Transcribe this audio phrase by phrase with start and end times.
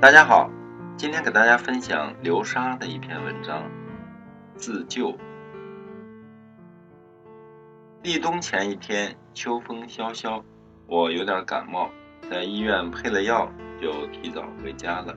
[0.00, 0.48] 大家好，
[0.96, 3.68] 今天给大家分享流沙的一篇文章。
[4.54, 5.12] 自救。
[8.04, 10.44] 立冬前一天，秋风萧萧，
[10.86, 11.90] 我有点感冒，
[12.30, 13.50] 在医院配了药，
[13.82, 15.12] 就提早回家了。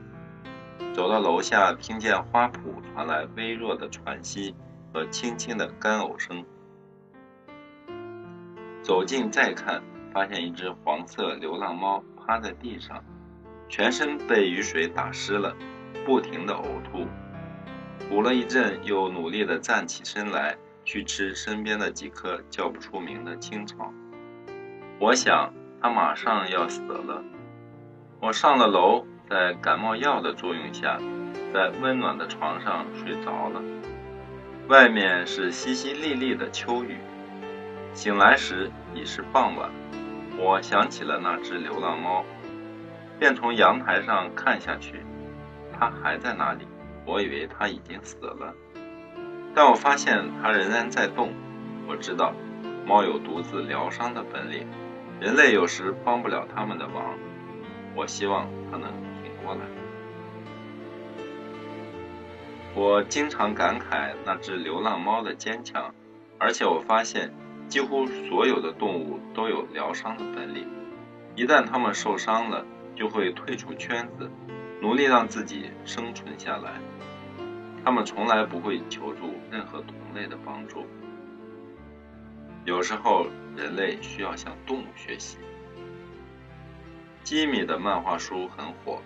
[0.96, 4.56] 走到楼下，听见花圃传来微弱的喘息
[4.92, 6.44] 和轻轻的干呕声。
[8.82, 9.80] 走近再看，
[10.12, 13.00] 发现一只黄色流浪猫趴在地上。
[13.72, 15.56] 全身被雨水打湿了，
[16.06, 17.08] 不停地呕吐，
[18.02, 23.94] 吐了一阵，又努力地站起身来，去吃身边的几颗叫不出名的青草。
[25.00, 27.24] 我想，它马上要死了。
[28.20, 31.00] 我上了楼，在感冒药的作用下，
[31.54, 33.62] 在温暖的床上睡着了。
[34.68, 36.98] 外面是淅淅沥沥的秋雨，
[37.94, 39.72] 醒来时已是傍晚。
[40.38, 42.26] 我想起了那只流浪猫。
[43.22, 44.96] 便从阳台上看下去，
[45.72, 46.68] 它还在那里。
[47.06, 48.52] 我以为它已经死了，
[49.54, 51.32] 但我发现它仍然在动。
[51.88, 52.34] 我知道，
[52.84, 54.66] 猫有独自疗伤的本领，
[55.20, 57.16] 人类有时帮不了他们的忙。
[57.96, 59.62] 我希望它能挺过来。
[62.74, 65.94] 我经常感慨那只流浪猫的坚强，
[66.40, 67.32] 而且我发现，
[67.68, 70.68] 几乎所有的动物都有疗伤的本领。
[71.36, 72.66] 一旦它们受伤了，
[73.02, 74.30] 就会退出圈子，
[74.80, 76.74] 努力让自己生存下来。
[77.84, 80.86] 他们从来不会求助任何同类的帮助。
[82.64, 83.26] 有时候，
[83.58, 85.40] 人类需要向动物学习。
[87.24, 89.02] 吉米的漫画书很火，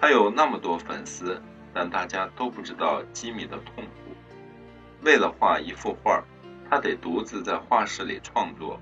[0.00, 1.40] 他有那么多粉丝，
[1.72, 4.12] 但大家都不知道吉米的痛苦。
[5.04, 6.20] 为了画一幅画，
[6.68, 8.80] 他得独自在画室里创作。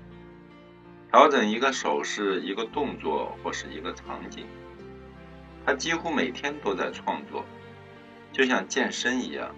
[1.11, 4.45] 调整一个手势、一个动作或是一个场景，
[5.65, 7.43] 他几乎每天都在创作，
[8.31, 9.53] 就像健身一样，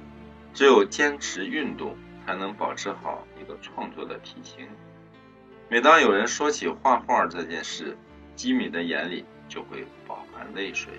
[0.53, 4.65] 只有坚持运动才能保持好一个创作的体型。
[5.67, 7.97] 每当有人说起画画这件事，
[8.33, 10.93] 吉米的眼里就会饱含泪水。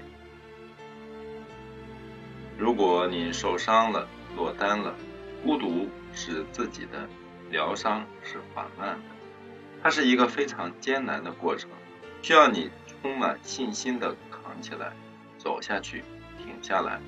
[2.58, 4.94] 如果你受伤了、落单了，
[5.42, 7.08] 孤独是自己的，
[7.50, 9.11] 疗伤是缓慢的。
[9.82, 11.68] 它是一个非常艰难的过程，
[12.22, 14.92] 需要你充满信心地扛起来，
[15.38, 16.04] 走下去，
[16.38, 17.00] 停下来，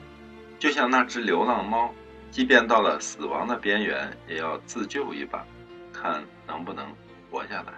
[0.58, 1.94] 就像那只流浪猫，
[2.32, 5.46] 即便到了死亡的边缘，也要自救一把，
[5.92, 6.84] 看能不能
[7.30, 7.72] 活下来。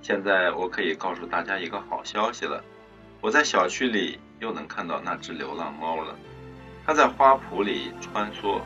[0.00, 2.62] 现在我可以告诉大家一个好消息了，
[3.20, 6.14] 我在小区里又能看到那只流浪猫了，
[6.86, 8.60] 它在花圃里穿梭，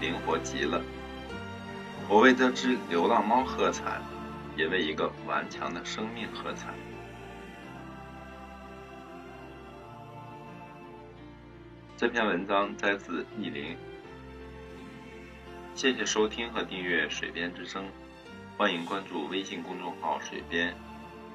[0.00, 0.82] 灵活极了。
[2.10, 4.00] 我为这只流浪猫喝彩，
[4.56, 6.74] 也为一个顽强的生命喝彩。
[11.96, 13.76] 这篇文章摘自意林。
[15.76, 17.84] 谢谢收听和订阅《水边之声》，
[18.58, 20.74] 欢迎关注微信公众号“水边”，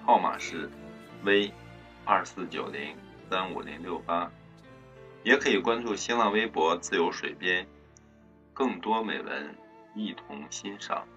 [0.05, 0.69] 号码是
[1.23, 1.53] V
[2.03, 2.97] 二四九零
[3.29, 4.29] 三五零六八，
[5.23, 7.65] 也可以关注新浪微博“自由水边”，
[8.53, 9.55] 更多美文。
[9.95, 11.07] 一同欣赏。